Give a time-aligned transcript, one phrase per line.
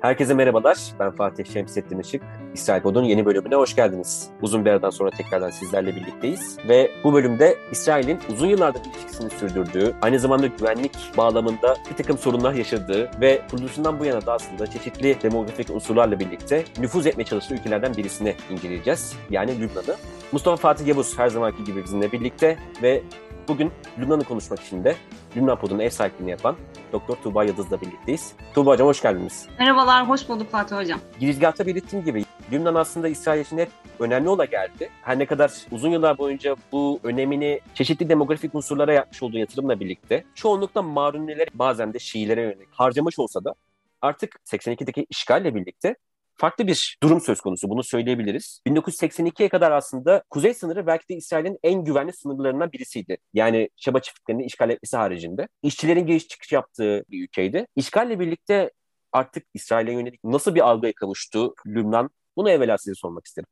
[0.00, 0.78] Herkese merhabalar.
[1.00, 2.22] Ben Fatih Şemsettin Işık.
[2.54, 4.30] İsrail Pod'un yeni bölümüne hoş geldiniz.
[4.42, 6.58] Uzun bir aradan sonra tekrardan sizlerle birlikteyiz.
[6.68, 12.52] Ve bu bölümde İsrail'in uzun yıllardır ilişkisini sürdürdüğü, aynı zamanda güvenlik bağlamında bir takım sorunlar
[12.52, 17.96] yaşadığı ve kuruluşundan bu yana da aslında çeşitli demografik unsurlarla birlikte nüfuz etmeye çalıştığı ülkelerden
[17.96, 19.16] birisini inceleyeceğiz.
[19.30, 19.96] Yani Lübnan'ı.
[20.32, 23.02] Mustafa Fatih Yavuz her zamanki gibi bizimle birlikte ve
[23.48, 24.94] bugün Lübnan'ı konuşmak için de
[25.36, 26.56] Lübnan Pod'un ev sahipliğini yapan
[26.92, 28.34] Doktor Tuğba Yıldız'la birlikteyiz.
[28.54, 29.48] Tuğba Hocam hoş geldiniz.
[29.58, 31.00] Merhabalar, hoş bulduk Fatih Hocam.
[31.20, 33.68] Girizgahta belirttiğim gibi Lübnan aslında İsrail için hep
[33.98, 34.90] önemli ola geldi.
[35.02, 40.24] Her ne kadar uzun yıllar boyunca bu önemini çeşitli demografik unsurlara yapmış olduğu yatırımla birlikte
[40.34, 43.54] çoğunlukla Maruniler bazen de Şiilere yönelik harcamış olsa da
[44.02, 45.96] artık 82'deki işgalle birlikte
[46.36, 47.68] farklı bir durum söz konusu.
[47.68, 48.60] Bunu söyleyebiliriz.
[48.66, 53.16] 1982'ye kadar aslında kuzey sınırı belki de İsrail'in en güvenli sınırlarından birisiydi.
[53.34, 55.48] Yani Şeba çiftliklerini işgal etmesi haricinde.
[55.62, 57.66] İşçilerin giriş çıkış yaptığı bir ülkeydi.
[57.76, 58.70] İşgalle birlikte
[59.12, 62.10] artık İsrail'e yönelik nasıl bir algıya kavuştu Lübnan?
[62.36, 63.46] Bunu evvela size sormak isterim.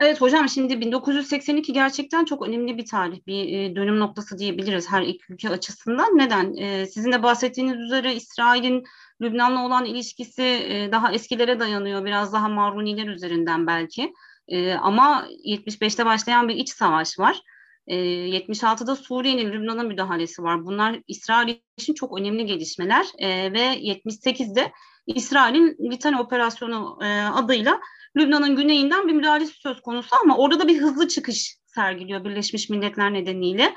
[0.00, 5.02] Evet hocam şimdi 1982 gerçekten çok önemli bir tarih, bir e, dönüm noktası diyebiliriz her
[5.02, 6.18] iki ülke açısından.
[6.18, 6.56] Neden?
[6.56, 8.84] E, sizin de bahsettiğiniz üzere İsrail'in
[9.20, 14.12] Lübnan'la olan ilişkisi e, daha eskilere dayanıyor, biraz daha Maruniler üzerinden belki.
[14.80, 17.40] Ama 75'te başlayan bir iç savaş var.
[17.88, 20.64] 76'da Suriye'nin Lübnan'a müdahalesi var.
[20.64, 23.06] Bunlar İsrail için çok önemli gelişmeler
[23.52, 24.72] ve 78'de
[25.06, 26.98] İsrail'in Litani operasyonu
[27.34, 27.80] adıyla
[28.16, 33.12] Lübnan'ın güneyinden bir müdahalesi söz konusu ama orada da bir hızlı çıkış sergiliyor Birleşmiş Milletler
[33.12, 33.74] nedeniyle.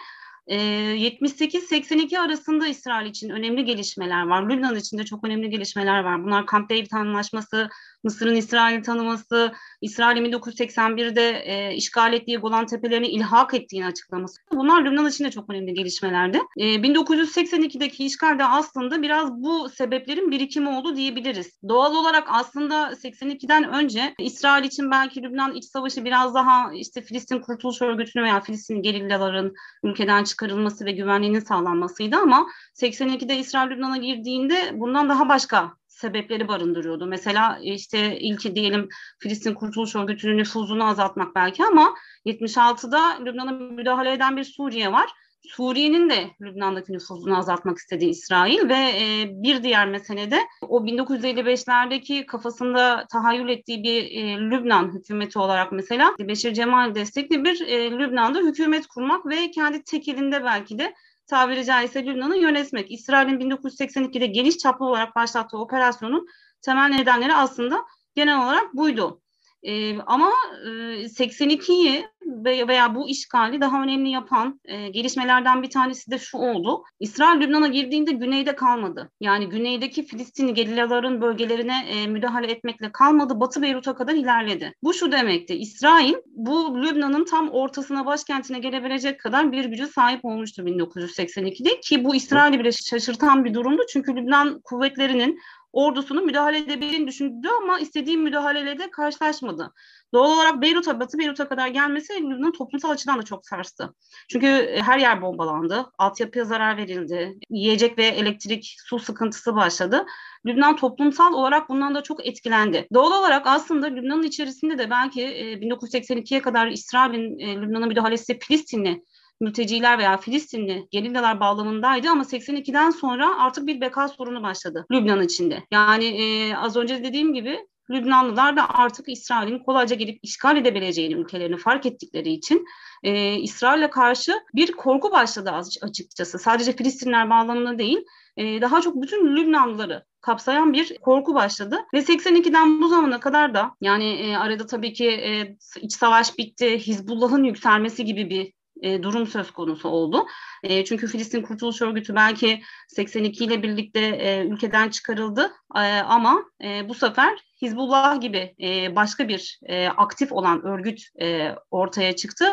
[0.47, 4.49] 78-82 ee, arasında İsrail için önemli gelişmeler var.
[4.49, 6.23] Lübnan için de çok önemli gelişmeler var.
[6.23, 7.69] Bunlar Camp David Anlaşması,
[8.03, 14.41] Mısır'ın İsrail'i tanıması, İsrail'in 1981'de e, işgal ettiği Golan Tepelerini ilhak ettiğini açıklaması.
[14.53, 16.39] Bunlar Lübnan için de çok önemli gelişmelerdi.
[16.57, 21.59] E, 1982'deki işgalde aslında biraz bu sebeplerin birikimi oldu diyebiliriz.
[21.69, 27.39] Doğal olarak aslında 82'den önce İsrail için belki Lübnan iç savaşı biraz daha işte Filistin
[27.39, 34.71] Kurtuluş Örgütü'nü veya Filistin gerillaların ülkeden çıkarılması ve güvenliğinin sağlanmasıydı ama 82'de İsrail Lübnan'a girdiğinde
[34.73, 37.05] bundan daha başka sebepleri barındırıyordu.
[37.05, 38.89] Mesela işte ilki diyelim
[39.19, 41.93] Filistin Kurtuluş Örgütü'nün nüfuzunu azaltmak belki ama
[42.25, 45.09] 76'da Lübnan'a müdahale eden bir Suriye var.
[45.41, 52.25] Suriye'nin de Lübnan'daki nüfuzunu azaltmak istedi İsrail ve e, bir diğer mesele de o 1955'lerdeki
[52.25, 58.39] kafasında tahayyül ettiği bir e, Lübnan hükümeti olarak mesela Beşir Cemal destekli bir e, Lübnan'da
[58.39, 60.93] hükümet kurmak ve kendi tekelinde belki de
[61.29, 62.91] tabiri caizse Lübnan'ı yönetmek.
[62.91, 66.27] İsrail'in 1982'de geniş çaplı olarak başlattığı operasyonun
[66.61, 67.85] temel nedenleri aslında
[68.15, 69.21] genel olarak buydu.
[69.63, 70.31] E, ama
[70.65, 70.69] e,
[71.05, 72.05] 82'yi
[72.45, 76.83] veya bu işgali daha önemli yapan e, gelişmelerden bir tanesi de şu oldu.
[76.99, 79.11] İsrail Lübnan'a girdiğinde güneyde kalmadı.
[79.21, 83.39] Yani güneydeki Filistinli gerillaların bölgelerine e, müdahale etmekle kalmadı.
[83.39, 84.73] Batı Beyrut'a kadar ilerledi.
[84.83, 85.55] Bu şu demekti.
[85.55, 92.15] İsrail bu Lübnan'ın tam ortasına başkentine gelebilecek kadar bir gücü sahip olmuştu 1982'de ki bu
[92.15, 93.81] İsrail'i bile şaşırtan bir durumdu.
[93.89, 95.39] Çünkü Lübnan kuvvetlerinin
[95.73, 99.73] ordusunun müdahale edebildiğini düşündü ama istediği müdahaleyle de karşılaşmadı.
[100.13, 103.93] Doğal olarak Beyrut'a, Batı Beyrut'a kadar gelmesi Lübnan'ı toplumsal açıdan da çok sarstı.
[104.29, 110.05] Çünkü e, her yer bombalandı, altyapıya zarar verildi, yiyecek ve elektrik, su sıkıntısı başladı.
[110.45, 112.87] Lübnan toplumsal olarak bundan da çok etkilendi.
[112.93, 115.21] Doğal olarak aslında Lübnan'ın içerisinde de belki
[115.61, 119.03] 1982'ye kadar İsrail'in e, Lübnan'a müdahalesi Filistinli
[119.39, 125.63] mülteciler veya Filistinli gerillalar bağlamındaydı ama 82'den sonra artık bir beka sorunu başladı Lübnan içinde.
[125.71, 131.57] Yani e, az önce dediğim gibi Lübnanlılar da artık İsrail'in kolayca gelip işgal edebileceğini ülkelerini
[131.57, 132.65] fark ettikleri için
[133.03, 135.51] e, İsrail'e karşı bir korku başladı
[135.81, 136.39] açıkçası.
[136.39, 138.05] Sadece Filistinler bağlamında değil,
[138.37, 141.79] e, daha çok bütün Lübnanlıları kapsayan bir korku başladı.
[141.93, 146.79] Ve 82'den bu zamana kadar da yani e, arada tabii ki e, iç savaş bitti,
[146.79, 150.25] Hizbullah'ın yükselmesi gibi bir e, durum söz konusu oldu.
[150.63, 156.89] E, çünkü Filistin Kurtuluş Örgütü belki 82 ile birlikte e, ülkeden çıkarıldı e, ama e,
[156.89, 162.45] bu sefer Hizbullah gibi e, başka bir e, aktif olan örgüt e, ortaya çıktı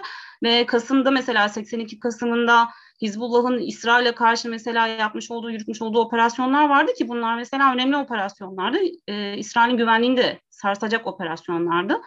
[0.43, 2.69] ve Kasım'da mesela 82 Kasım'ında
[3.03, 8.79] Hizbullah'ın İsrail'e karşı mesela yapmış olduğu, yürütmüş olduğu operasyonlar vardı ki bunlar mesela önemli operasyonlardı.
[9.09, 12.01] E, İsrail'in güvenliğini de sarsacak operasyonlardı.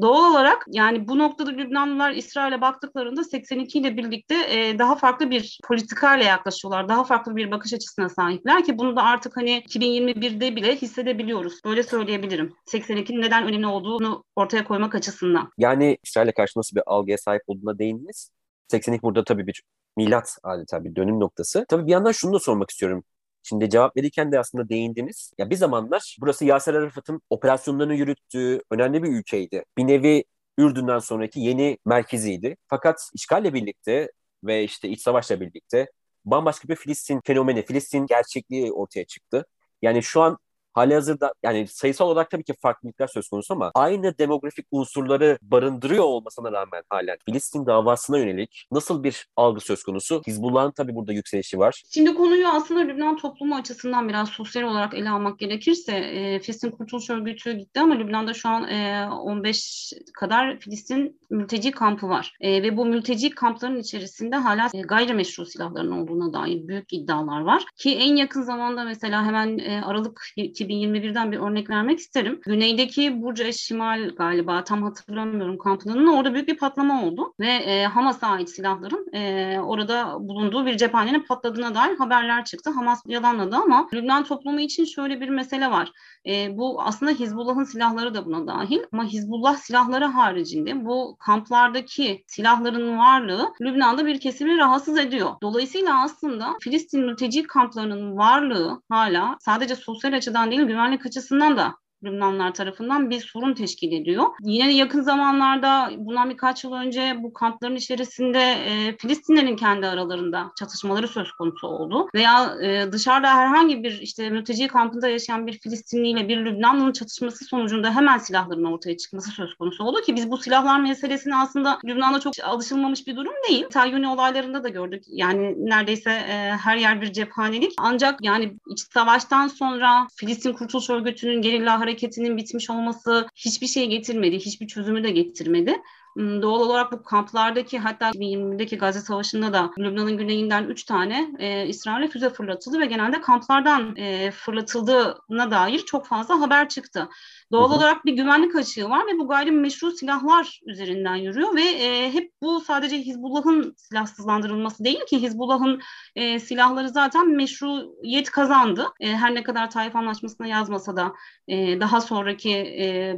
[0.00, 5.60] Doğal olarak yani bu noktada Lübnanlılar İsrail'e baktıklarında 82 ile birlikte e, daha farklı bir
[5.68, 6.88] politikayla yaklaşıyorlar.
[6.88, 11.64] Daha farklı bir bakış açısına sahipler ki bunu da artık hani 2021'de bile hissedebiliyoruz.
[11.64, 12.54] Böyle söyleyebilirim.
[12.66, 15.50] 82'nin neden önemli olduğunu ortaya koymak açısından.
[15.58, 18.30] Yani İsrail'e karşı nasıl bir algıya sahip olduğuna değindiniz.
[18.68, 19.62] 82 burada tabii bir
[19.96, 21.66] milat adeta bir dönüm noktası.
[21.68, 23.04] Tabii bir yandan şunu da sormak istiyorum.
[23.48, 25.32] Şimdi cevap verirken de aslında değindiniz.
[25.38, 29.64] Ya bir zamanlar burası Yasser Arafat'ın operasyonlarını yürüttüğü önemli bir ülkeydi.
[29.78, 30.24] Bir nevi
[30.58, 32.56] Ürdün'den sonraki yeni merkeziydi.
[32.68, 34.12] Fakat işgalle birlikte
[34.44, 35.90] ve işte iç savaşla birlikte
[36.24, 39.46] bambaşka bir Filistin fenomeni, Filistin gerçekliği ortaya çıktı.
[39.82, 40.38] Yani şu an
[40.76, 46.04] hali hazırda yani sayısal olarak tabii ki farklılıklar söz konusu ama aynı demografik unsurları barındırıyor
[46.04, 50.22] olmasına rağmen halen Filistin davasına yönelik nasıl bir algı söz konusu?
[50.26, 51.82] Hizbullah'ın tabii burada yükselişi var.
[51.90, 57.10] Şimdi konuyu aslında Lübnan toplumu açısından biraz sosyal olarak ele almak gerekirse e, Filistin Kurtuluş
[57.10, 62.36] Örgütü gitti ama Lübnan'da şu an e, 15 kadar Filistin mülteci kampı var.
[62.40, 67.64] E, ve bu mülteci kampların içerisinde hala e, gayrimeşru silahların olduğuna dair büyük iddialar var.
[67.76, 70.20] Ki en yakın zamanda mesela hemen e, Aralık
[70.66, 72.40] 2021'den bir örnek vermek isterim.
[72.44, 78.26] Güneydeki Burca Şimal galiba tam hatırlamıyorum kampının orada büyük bir patlama oldu ve e, Hamas'a
[78.26, 82.70] ait silahların e, orada bulunduğu bir cephanenin patladığına dair haberler çıktı.
[82.70, 85.92] Hamas yalanladı ama Lübnan toplumu için şöyle bir mesele var.
[86.26, 92.98] E, bu aslında Hizbullah'ın silahları da buna dahil ama Hizbullah silahları haricinde bu kamplardaki silahların
[92.98, 95.30] varlığı Lübnan'da bir kesimi rahatsız ediyor.
[95.42, 101.74] Dolayısıyla aslında Filistin mülteci kamplarının varlığı hala sadece sosyal açıdan değil güvenlik açısından da
[102.06, 104.24] Lübnanlar tarafından bir sorun teşkil ediyor.
[104.40, 111.08] Yine yakın zamanlarda bundan birkaç yıl önce bu kampların içerisinde e, Filistinlerin kendi aralarında çatışmaları
[111.08, 112.08] söz konusu oldu.
[112.14, 117.44] Veya e, dışarıda herhangi bir işte mülteci kampında yaşayan bir Filistinli ile bir Lübnanlı'nın çatışması
[117.44, 122.20] sonucunda hemen silahların ortaya çıkması söz konusu oldu ki biz bu silahlar meselesini aslında Lübnan'da
[122.20, 123.66] çok alışılmamış bir durum değil.
[123.70, 125.04] Tayyuni olaylarında da gördük.
[125.08, 127.72] Yani neredeyse e, her yer bir cephanelik.
[127.78, 134.36] Ancak yani iç savaştan sonra Filistin Kurtuluş Örgütü'nün gerilla hareketinin bitmiş olması hiçbir şey getirmedi,
[134.36, 135.72] hiçbir çözümü de getirmedi.
[136.16, 142.08] Doğal olarak bu kamplardaki hatta 2020'deki Gazze Savaşı'nda da Lübnan'ın güneyinden 3 tane e, İsrail'e
[142.08, 147.08] füze fırlatıldı ve genelde kamplardan e, fırlatıldığına dair çok fazla haber çıktı.
[147.52, 147.76] Doğal hı hı.
[147.76, 152.60] olarak bir güvenlik açığı var ve bu gayrimeşru silahlar üzerinden yürüyor ve e, hep bu
[152.60, 155.80] sadece Hizbullah'ın silahsızlandırılması değil ki Hizbullah'ın
[156.14, 158.86] e, silahları zaten meşruiyet kazandı.
[159.00, 161.12] E, her ne kadar Taif Anlaşması'na yazmasa da
[161.48, 163.16] e, daha sonraki e,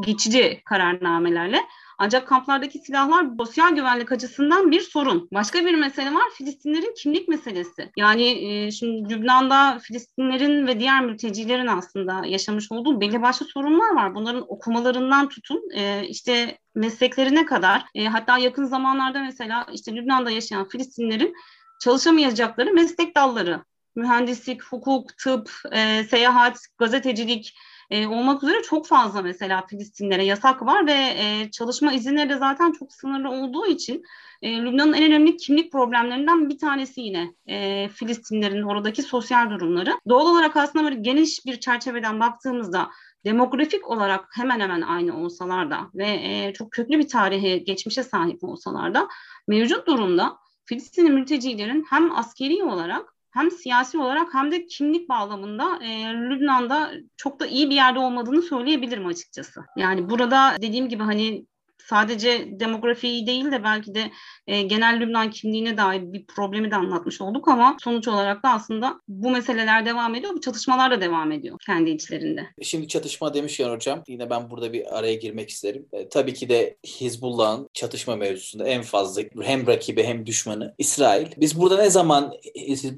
[0.00, 1.60] geçici kararnamelerle
[1.98, 5.28] ancak kamplardaki silahlar sosyal güvenlik açısından bir sorun.
[5.32, 7.90] Başka bir mesele var Filistinlerin kimlik meselesi.
[7.96, 14.14] Yani e, şimdi Lübnan'da Filistinlerin ve diğer mültecilerin aslında yaşamış olduğu belli başlı sorunlar var.
[14.14, 20.68] Bunların okumalarından tutun e, işte mesleklerine kadar e, hatta yakın zamanlarda mesela işte Lübnan'da yaşayan
[20.68, 21.34] Filistinlerin
[21.80, 23.64] çalışamayacakları meslek dalları
[23.96, 27.54] mühendislik, hukuk, tıp, e, seyahat, gazetecilik,
[27.90, 32.92] e, olmak üzere çok fazla mesela Filistinlere yasak var ve e, çalışma izinleri zaten çok
[32.92, 34.02] sınırlı olduğu için
[34.42, 40.00] e, Lübnan'ın en önemli kimlik problemlerinden bir tanesi yine e, Filistinlerin oradaki sosyal durumları.
[40.08, 42.90] Doğal olarak aslında böyle geniş bir çerçeveden baktığımızda
[43.24, 48.44] demografik olarak hemen hemen aynı olsalar da ve e, çok köklü bir tarihe, geçmişe sahip
[48.44, 49.08] olsalar da
[49.48, 56.14] mevcut durumda Filistinli mültecilerin hem askeri olarak hem siyasi olarak hem de kimlik bağlamında e,
[56.14, 59.64] Lübnan'da çok da iyi bir yerde olmadığını söyleyebilirim açıkçası.
[59.76, 61.46] Yani burada dediğim gibi hani
[61.86, 64.10] sadece demografiyi değil de belki de
[64.46, 69.00] e, genel Lübnan kimliğine dair bir problemi de anlatmış olduk ama sonuç olarak da aslında
[69.08, 72.46] bu meseleler devam ediyor, bu çatışmalar da devam ediyor kendi içlerinde.
[72.62, 75.86] Şimdi çatışma demişken hocam yine ben burada bir araya girmek isterim.
[75.92, 81.26] E, tabii ki de Hizbullah'ın çatışma mevzusunda en fazla hem rakibi hem düşmanı İsrail.
[81.36, 82.32] Biz burada ne zaman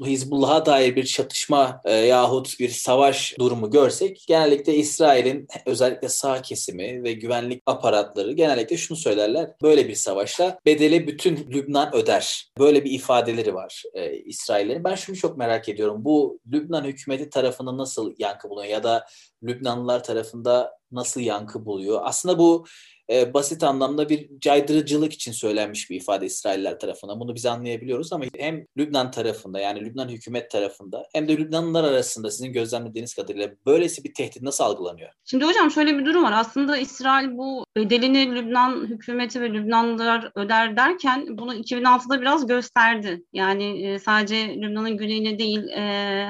[0.07, 7.03] Hizbullah'a dair bir çatışma e, yahut bir savaş durumu görsek genellikle İsrail'in özellikle sağ kesimi
[7.03, 9.51] ve güvenlik aparatları genellikle şunu söylerler.
[9.63, 12.53] Böyle bir savaşta bedeli bütün Lübnan öder.
[12.59, 14.85] Böyle bir ifadeleri var e, İsraillerin.
[14.85, 16.05] Ben şunu çok merak ediyorum.
[16.05, 19.07] Bu Lübnan hükümeti tarafından nasıl yankı buluyor ya da
[19.43, 22.01] Lübnanlılar tarafında nasıl yankı buluyor?
[22.05, 22.65] Aslında bu
[23.13, 27.21] e, basit anlamda bir caydırıcılık için söylenmiş bir ifade İsrailler tarafından.
[27.21, 32.31] Bunu biz anlayabiliyoruz ama hem Lübnan tarafında yani Lübnan hükümet tarafında hem de Lübnanlılar arasında
[32.31, 35.11] sizin gözlemlediğiniz kadarıyla böylesi bir tehdit nasıl algılanıyor?
[35.25, 36.33] Şimdi hocam şöyle bir durum var.
[36.33, 43.23] Aslında İsrail bu bedelini Lübnan hükümeti ve Lübnanlılar öder derken bunu 2006'da biraz gösterdi.
[43.33, 45.83] Yani e, sadece Lübnan'ın güneyine değil e,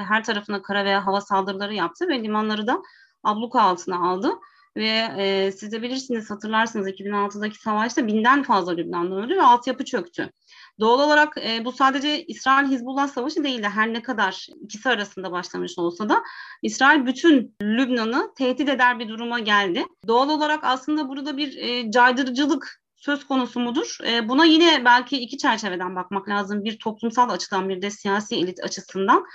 [0.07, 2.81] her tarafına kara ve hava saldırıları yaptı ve limanları da
[3.23, 4.29] abluka altına aldı
[4.77, 10.31] ve e, siz de bilirsiniz hatırlarsınız 2006'daki savaşta binden fazla Lübnanlı öldü ve altyapı çöktü.
[10.79, 15.77] Doğal olarak e, bu sadece İsrail-Hizbullah savaşı değil de her ne kadar ikisi arasında başlamış
[15.77, 16.23] olsa da
[16.61, 19.85] İsrail bütün Lübnan'ı tehdit eder bir duruma geldi.
[20.07, 23.97] Doğal olarak aslında burada bir e, caydırıcılık söz konusu mudur?
[24.07, 26.63] E, buna yine belki iki çerçeveden bakmak lazım.
[26.63, 29.25] Bir toplumsal açıdan bir de siyasi elit açısından.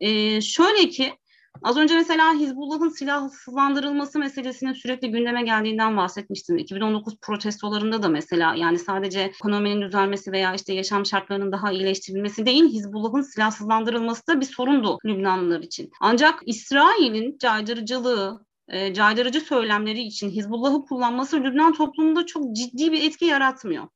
[0.00, 1.14] E, şöyle ki
[1.62, 6.58] Az önce mesela Hizbullah'ın silahsızlandırılması meselesinin sürekli gündeme geldiğinden bahsetmiştim.
[6.58, 12.64] 2019 protestolarında da mesela yani sadece ekonominin düzelmesi veya işte yaşam şartlarının daha iyileştirilmesi değil,
[12.64, 15.90] Hizbullah'ın silahsızlandırılması da bir sorundu Lübnanlılar için.
[16.00, 23.24] Ancak İsrail'in caydırıcılığı, e, caydırıcı söylemleri için Hizbullah'ı kullanması Lübnan toplumunda çok ciddi bir etki
[23.24, 23.88] yaratmıyor.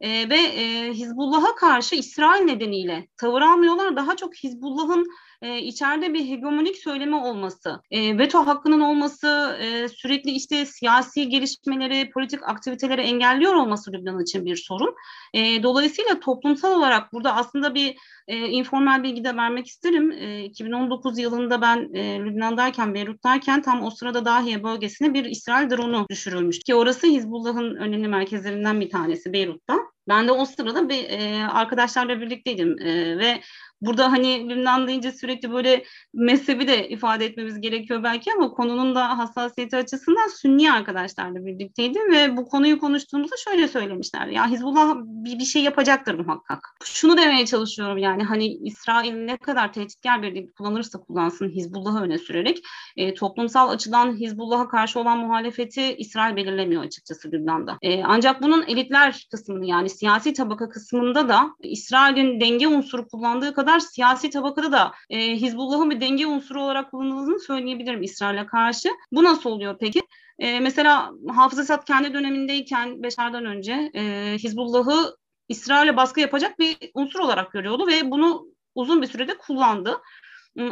[0.00, 3.96] E, ve e, Hizbullah'a karşı İsrail nedeniyle tavır almıyorlar.
[3.96, 5.06] Daha çok Hizbullah'ın
[5.42, 12.10] e, içeride bir hegemonik söylemi olması, e, veto hakkının olması, e, sürekli işte siyasi gelişmeleri,
[12.10, 14.94] politik aktiviteleri engelliyor olması Lübnan için bir sorun.
[15.34, 17.96] E, dolayısıyla toplumsal olarak burada aslında bir
[18.28, 20.10] e, informal bilgi de vermek isterim.
[20.10, 26.06] E, 2019 yılında ben e, Lübnan'dayken, Beyrut'tayken tam o sırada Dahiye bölgesine bir İsrail drone'u
[26.10, 26.58] düşürülmüş.
[26.58, 29.78] Ki orası Hizbullah'ın önemli merkezlerinden bir tanesi Beyrut'ta.
[30.08, 33.40] Ben de o sırada bir e, arkadaşlarla birlikteydim e, ve
[33.80, 39.18] Burada hani Lübnan deyince sürekli böyle mezhebi de ifade etmemiz gerekiyor belki ama konunun da
[39.18, 44.26] hassasiyeti açısından Sünni arkadaşlarla birlikteydim ve bu konuyu konuştuğumuzda şöyle söylemişler.
[44.26, 46.58] Ya Hizbullah bir, bir şey yapacaktır muhakkak.
[46.84, 52.18] Şunu demeye çalışıyorum yani hani İsrail ne kadar tehditkar bir dil kullanırsa kullansın Hizbullah'ı öne
[52.18, 52.58] sürerek
[52.96, 57.78] e, toplumsal açıdan Hizbullah'a karşı olan muhalefeti İsrail belirlemiyor açıkçası Lübnan'da.
[57.82, 63.67] E, ancak bunun elitler kısmını yani siyasi tabaka kısmında da İsrail'in denge unsuru kullandığı kadar
[63.68, 68.88] kadar siyasi tabakada da e, Hizbullah'ın bir denge unsuru olarak kullanıldığını söyleyebilirim İsrail'e karşı.
[69.12, 70.02] Bu nasıl oluyor peki?
[70.38, 75.16] E, mesela Hafız Esad kendi dönemindeyken Beşar'dan önce e, Hizbullah'ı
[75.48, 80.00] İsrail'e baskı yapacak bir unsur olarak görüyordu ve bunu uzun bir sürede kullandı.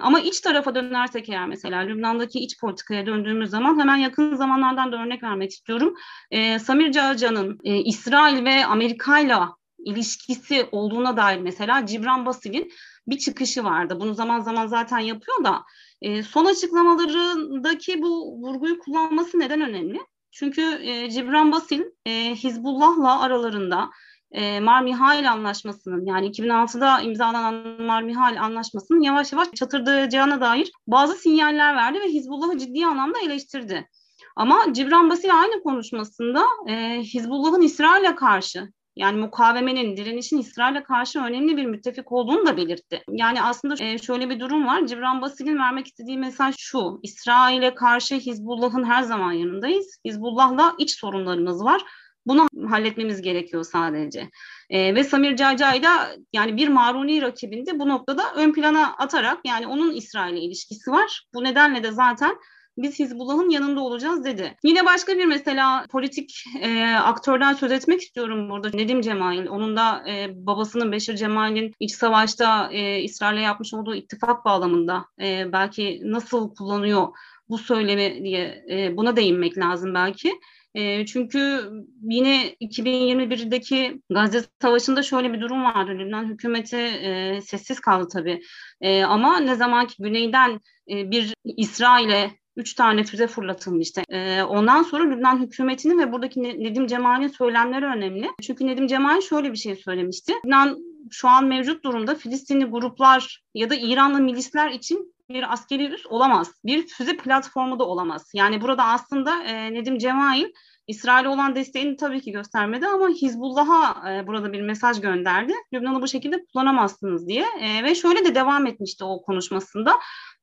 [0.03, 4.97] Ama iç tarafa dönersek eğer mesela Lübnan'daki iç politikaya döndüğümüz zaman hemen yakın zamanlardan da
[4.97, 5.95] örnek vermek istiyorum.
[6.31, 12.73] E, Samir Cacan'ın e, İsrail ve Amerika'yla ilişkisi olduğuna dair mesela Cibran Basil'in
[13.07, 14.01] bir çıkışı vardı.
[14.01, 15.63] Bunu zaman zaman zaten yapıyor da
[16.03, 20.01] e, son açıklamalarındaki bu vurguyu kullanması neden önemli?
[20.31, 23.91] Çünkü e, Cibran Basil e, Hizbullah'la aralarında
[24.33, 32.01] e, Mar-Mihail anlaşmasının yani 2006'da imzalanan Mar-Mihail anlaşmasının yavaş yavaş çatırdayacağına dair bazı sinyaller verdi
[32.01, 33.89] ve Hizbullah'ı ciddi anlamda eleştirdi.
[34.37, 41.57] Ama Cibran Basil aynı konuşmasında e, Hizbullah'ın İsrail'e karşı yani mukavemenin, direnişin İsrail'e karşı önemli
[41.57, 43.03] bir müttefik olduğunu da belirtti.
[43.09, 44.87] Yani aslında e, şöyle bir durum var.
[44.87, 47.01] Cibran Basil'in vermek istediği mesaj şu.
[47.03, 50.01] İsrail'e karşı Hizbullah'ın her zaman yanındayız.
[50.05, 51.83] Hizbullah'la iç sorunlarımız var.
[52.27, 54.31] Bunu halletmemiz gerekiyor sadece.
[54.71, 59.67] E, ve Samir Cacay da yani bir Maruni rakibinde bu noktada ön plana atarak yani
[59.67, 61.27] onun İsrail'e ilişkisi var.
[61.35, 62.37] Bu nedenle de zaten
[62.77, 64.57] biz Hizbullah'ın yanında olacağız dedi.
[64.65, 68.71] Yine başka bir mesela politik e, aktörden söz etmek istiyorum burada.
[68.75, 74.45] Nedim Cemal, onun da e, babasının Beşir Cemal'in iç savaşta e, İsrail'e yapmış olduğu ittifak
[74.45, 77.09] bağlamında e, belki nasıl kullanıyor
[77.49, 80.33] bu söylemi diye e, buna değinmek lazım belki.
[80.75, 81.71] E, çünkü
[82.03, 85.91] yine 2021'deki Gazze Savaşı'nda şöyle bir durum vardı.
[85.91, 88.43] Lübnan hükümeti e, sessiz kaldı tabii.
[88.81, 94.03] E, ama ne zaman ki güneyden e, bir İsrail'e üç tane füze fırlatılmıştı.
[94.09, 98.31] E, ondan sonra Lübnan hükümetinin ve buradaki Nedim Cemal'in söylemleri önemli.
[98.43, 100.33] Çünkü Nedim Cemal şöyle bir şey söylemişti.
[100.45, 100.79] Lübnan
[101.11, 106.53] şu an mevcut durumda Filistinli gruplar ya da İranlı milisler için bir askeri üs olamaz.
[106.65, 108.31] Bir füze platformu da olamaz.
[108.35, 110.45] Yani burada aslında e, Nedim Cemal
[110.87, 115.53] İsrail'e olan desteğini tabii ki göstermedi ama Hizbullah'a e, burada bir mesaj gönderdi.
[115.75, 119.95] Lübnan'ı bu şekilde kullanamazsınız diye e, ve şöyle de devam etmişti o konuşmasında.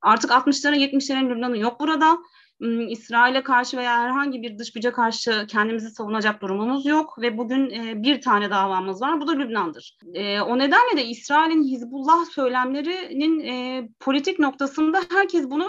[0.03, 2.17] Artık 60'ların 70'lerin Lübnan'ı yok burada.
[2.63, 7.69] Hmm, İsrail'e karşı veya herhangi bir dış güce karşı kendimizi savunacak durumumuz yok ve bugün
[7.69, 9.21] e, bir tane davamız var.
[9.21, 9.97] Bu da Lübnan'dır.
[10.13, 15.67] E, o nedenle de İsrail'in Hizbullah söylemlerinin e, politik noktasında herkes bunu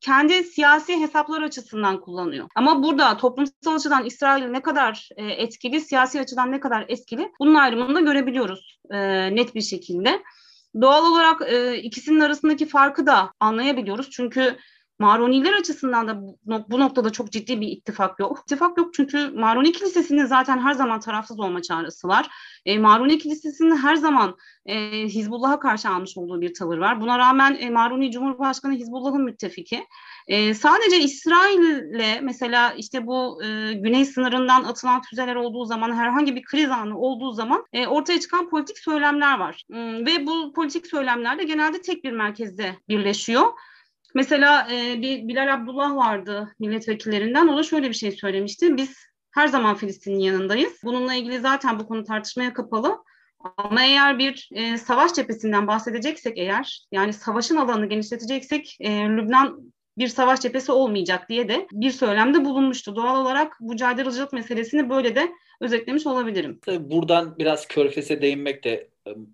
[0.00, 2.48] kendi siyasi hesaplar açısından kullanıyor.
[2.54, 7.94] Ama burada toplumsal açıdan İsrail ne kadar etkili, siyasi açıdan ne kadar etkili bunun ayrımını
[7.94, 8.78] da görebiliyoruz
[9.30, 10.22] net bir şekilde.
[10.80, 14.10] Doğal olarak e, ikisinin arasındaki farkı da anlayabiliyoruz.
[14.10, 14.58] Çünkü
[14.98, 16.20] Maroniler açısından da
[16.70, 18.38] bu, noktada çok ciddi bir ittifak yok.
[18.42, 22.28] İttifak yok çünkü Maroni Kilisesi'nin zaten her zaman tarafsız olma çağrısı var.
[22.66, 24.36] E, Maruni Kilisesi'nin her zaman
[24.66, 27.00] e, Hizbullah'a karşı almış olduğu bir tavır var.
[27.00, 29.86] Buna rağmen e, Maruni Cumhurbaşkanı Hizbullah'ın müttefiki.
[30.28, 36.42] E, sadece İsrail'le mesela işte bu e, güney sınırından atılan füzeler olduğu zaman herhangi bir
[36.42, 39.64] kriz anı olduğu zaman e, ortaya çıkan politik söylemler var.
[39.72, 39.76] E,
[40.06, 43.46] ve bu politik söylemler de genelde tek bir merkezde birleşiyor.
[44.14, 47.48] Mesela e, bir Bilal Abdullah vardı milletvekillerinden.
[47.48, 48.76] O da şöyle bir şey söylemişti.
[48.76, 48.96] Biz
[49.30, 50.72] her zaman Filistin'in yanındayız.
[50.84, 52.98] Bununla ilgili zaten bu konu tartışmaya kapalı.
[53.56, 60.08] Ama eğer bir e, savaş cephesinden bahsedeceksek eğer, yani savaşın alanını genişleteceksek e, Lübnan bir
[60.08, 62.96] savaş cephesi olmayacak diye de bir söylemde bulunmuştu.
[62.96, 66.58] Doğal olarak bu caydırıcılık meselesini böyle de özetlemiş olabilirim.
[66.66, 68.88] Tabii buradan biraz Körfez'e değinmek de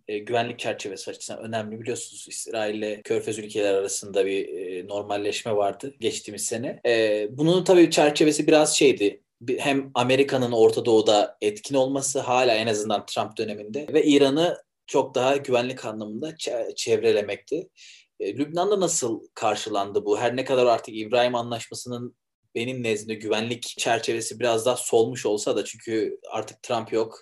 [0.09, 1.81] e, güvenlik çerçevesi açısından önemli.
[1.81, 6.81] Biliyorsunuz İsrail ile Körfez ülkeler arasında bir e, normalleşme vardı geçtiğimiz sene.
[6.87, 9.21] E, bunun tabii çerçevesi biraz şeydi
[9.59, 15.37] hem Amerika'nın Orta Doğu'da etkin olması hala en azından Trump döneminde ve İran'ı çok daha
[15.37, 16.37] güvenlik anlamında
[16.77, 17.69] çevrelemekti.
[18.21, 20.19] E, Lübnan'da nasıl karşılandı bu?
[20.19, 22.17] Her ne kadar artık İbrahim Anlaşması'nın
[22.55, 27.19] benim nezdimde güvenlik çerçevesi biraz daha solmuş olsa da çünkü artık Trump yok.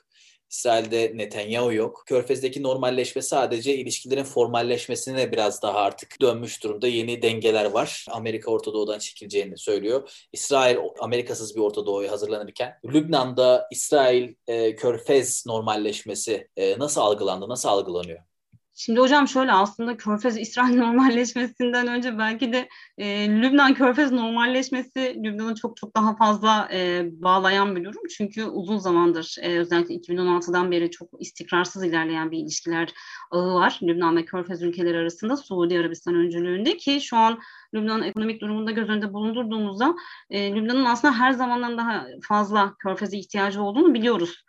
[0.53, 2.05] İsrail'de Netanyahu yok.
[2.07, 6.89] Körfez'deki normalleşme sadece ilişkilerin formalleşmesine biraz daha artık dönmüş durumda.
[6.89, 8.07] Yeni dengeler var.
[8.11, 10.27] Amerika Orta Doğu'dan çekileceğini söylüyor.
[10.33, 17.69] İsrail Amerikasız bir Orta Doğu'ya hazırlanırken Lübnan'da İsrail e, Körfez normalleşmesi e, nasıl algılandı, nasıl
[17.69, 18.32] algılanıyor?
[18.75, 25.97] Şimdi hocam şöyle aslında Körfez-İsrail normalleşmesinden önce belki de e, Lübnan-Körfez normalleşmesi Lübnan'ı çok çok
[25.97, 28.03] daha fazla e, bağlayan bir durum.
[28.17, 32.93] Çünkü uzun zamandır e, özellikle 2016'dan beri çok istikrarsız ilerleyen bir ilişkiler
[33.31, 33.79] ağı var.
[33.83, 37.39] Lübnan ve Körfez ülkeleri arasında Suudi Arabistan öncülüğünde ki şu an
[37.75, 39.95] Lübnan'ın ekonomik durumunda göz önünde bulundurduğumuzda
[40.31, 44.45] e, Lübnan'ın aslında her zamandan daha fazla Körfez'e ihtiyacı olduğunu biliyoruz.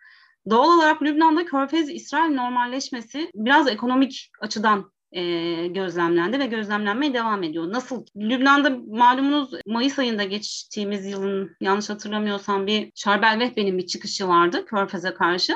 [0.49, 7.73] Doğal olarak Lübnan'da Körfez-İsrail normalleşmesi biraz ekonomik açıdan e, gözlemlendi ve gözlemlenmeye devam ediyor.
[7.73, 8.05] Nasıl?
[8.15, 15.13] Lübnan'da malumunuz Mayıs ayında geçtiğimiz yılın yanlış hatırlamıyorsam bir Şarbel Vehbe'nin bir çıkışı vardı Körfez'e
[15.13, 15.53] karşı.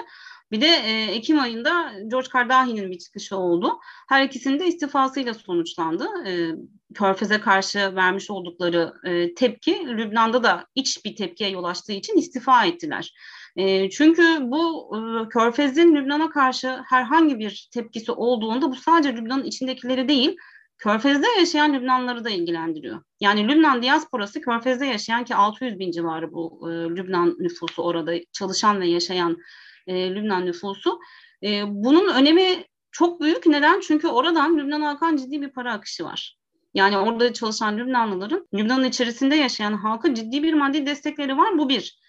[0.52, 3.80] Bir de e, Ekim ayında George Kardahi'nin bir çıkışı oldu.
[4.10, 6.08] Her ikisinin de istifasıyla sonuçlandı.
[6.28, 6.52] E,
[6.94, 12.66] Körfez'e karşı vermiş oldukları e, tepki Lübnan'da da iç bir tepkiye yol açtığı için istifa
[12.66, 13.14] ettiler.
[13.58, 20.10] E, çünkü bu e, Körfez'in Lübnan'a karşı herhangi bir tepkisi olduğunda bu sadece Lübnan'ın içindekileri
[20.10, 20.38] değil,
[20.78, 23.02] Körfez'de yaşayan Lübnanları da ilgilendiriyor.
[23.20, 28.82] Yani Lübnan diasporası Körfez'de yaşayan ki 600 bin civarı bu e, Lübnan nüfusu orada çalışan
[28.82, 29.38] ve yaşayan
[29.88, 31.00] e, Lübnan nüfusu.
[31.44, 33.46] E, bunun önemi çok büyük.
[33.46, 33.80] Neden?
[33.80, 36.38] Çünkü oradan Lübnan'a akan ciddi bir para akışı var.
[36.74, 41.58] Yani orada çalışan Lübnanlıların Lübnan'ın içerisinde yaşayan halka ciddi bir maddi destekleri var.
[41.58, 42.00] Bu bir.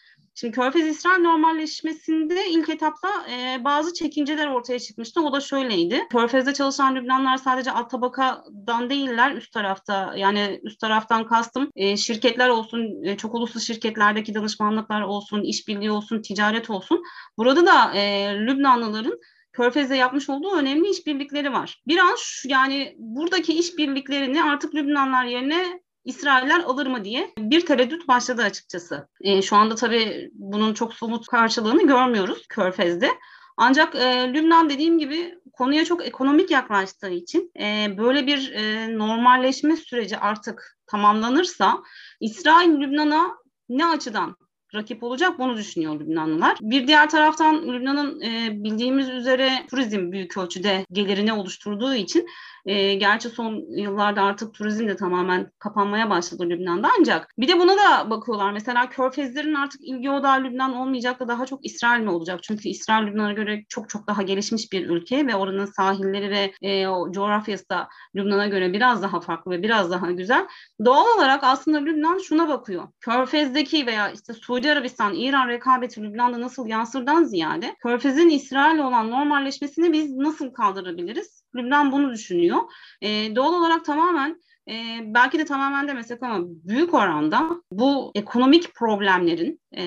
[0.41, 5.21] Şimdi Körfez-İsrail normalleşmesinde ilk etapta e, bazı çekinceler ortaya çıkmıştı.
[5.21, 6.03] O da şöyleydi.
[6.11, 10.15] Körfez'de çalışan Lübnanlar sadece alt tabakadan değiller üst tarafta.
[10.17, 16.23] Yani üst taraftan kastım e, şirketler olsun, e, çok uluslu şirketlerdeki danışmanlıklar olsun, işbirliği olsun,
[16.23, 17.03] ticaret olsun.
[17.39, 19.21] Burada da e, Lübnanlıların
[19.53, 21.83] Körfez'de yapmış olduğu önemli işbirlikleri var.
[21.87, 29.09] Biraz yani buradaki işbirliklerini artık Lübnanlar yerine İsrailler alır mı diye bir tereddüt başladı açıkçası.
[29.21, 33.11] E, şu anda tabii bunun çok somut karşılığını görmüyoruz Körfez'de.
[33.57, 39.77] Ancak e, Lübnan dediğim gibi konuya çok ekonomik yaklaştığı için e, böyle bir e, normalleşme
[39.77, 41.83] süreci artık tamamlanırsa
[42.21, 44.37] İsrail Lübnan'a ne açıdan
[44.75, 46.59] rakip olacak bunu düşünüyor Lübnanlılar.
[46.61, 52.27] Bir diğer taraftan Lübnan'ın e, bildiğimiz üzere turizm büyük ölçüde gelirini oluşturduğu için
[52.67, 57.77] e, gerçi son yıllarda artık turizm de tamamen kapanmaya başladı Lübnan'da ancak bir de buna
[57.77, 58.53] da bakıyorlar.
[58.53, 62.43] Mesela Körfezlerin artık ilgi odağı Lübnan olmayacak da daha çok İsrail mi olacak?
[62.43, 66.87] Çünkü İsrail Lübnan'a göre çok çok daha gelişmiş bir ülke ve oranın sahilleri ve e,
[66.87, 70.47] o coğrafyası da Lübnan'a göre biraz daha farklı ve biraz daha güzel.
[70.85, 72.89] Doğal olarak aslında Lübnan şuna bakıyor.
[73.01, 79.93] Körfez'deki veya işte Suudi Arabistan, İran rekabeti Lübnan'da nasıl yansırdan ziyade Körfez'in İsrail'le olan normalleşmesini
[79.93, 81.43] biz nasıl kaldırabiliriz?
[81.55, 82.59] Lübnan bunu düşünüyor.
[83.03, 89.61] E, doğal olarak tamamen e, belki de tamamen demesek ama büyük oranda bu ekonomik problemlerin
[89.73, 89.85] e,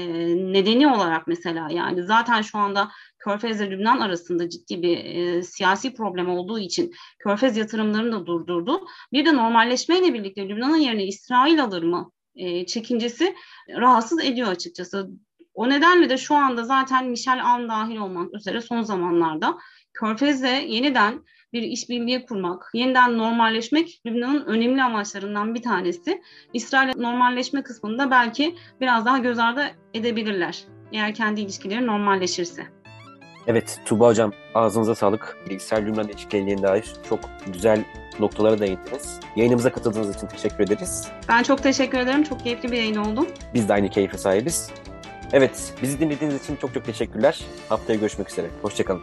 [0.53, 5.93] nedeni olarak mesela yani zaten şu anda Körfez ile Lübnan arasında ciddi bir e, siyasi
[5.93, 8.88] problem olduğu için Körfez yatırımlarını da durdurdu.
[9.13, 13.36] Bir de normalleşmeyle birlikte Lübnan'ın yerine İsrail alır mı e, çekincesi
[13.70, 15.10] rahatsız ediyor açıkçası.
[15.54, 19.58] O nedenle de şu anda zaten Michel Aoun dahil olmak üzere son zamanlarda
[19.94, 26.22] Körfez'e yeniden bir işbirliği kurmak, yeniden normalleşmek Lübnan'ın önemli amaçlarından bir tanesi.
[26.54, 32.63] İsrail normalleşme kısmında belki biraz daha göz ardı edebilirler eğer kendi ilişkileri normalleşirse.
[33.48, 35.38] Evet Tuba Hocam ağzınıza sağlık.
[35.50, 37.20] Bilgisayar Lübnan ilişkilerine dair çok
[37.54, 37.86] güzel
[38.21, 39.19] noktalara değindiniz.
[39.36, 41.07] Yayınımıza katıldığınız için teşekkür ederiz.
[41.29, 42.23] Ben çok teşekkür ederim.
[42.23, 43.27] Çok keyifli bir yayın oldu.
[43.53, 44.69] Biz de aynı keyfe sahibiz.
[45.34, 47.41] Evet, bizi dinlediğiniz için çok çok teşekkürler.
[47.69, 48.47] Haftaya görüşmek üzere.
[48.62, 49.01] Hoşçakalın.